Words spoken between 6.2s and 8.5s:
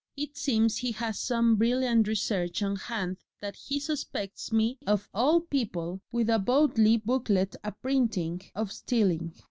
a Bodley Booklet a printing!